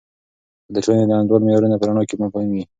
[0.65, 2.63] که د ټولنې د انډول د معیارونو په رڼا کې مفاهیم وي.